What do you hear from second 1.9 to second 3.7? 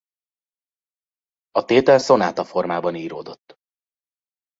szonátaformában íródott.